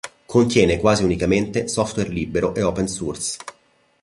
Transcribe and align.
Contiene 0.25 0.79
quasi 0.79 1.03
unicamente 1.03 1.67
software 1.67 2.09
libero 2.09 2.55
e 2.55 2.63
open 2.63 2.87
source. 2.87 3.37